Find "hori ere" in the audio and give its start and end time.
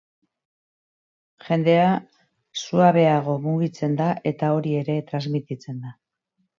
4.59-5.01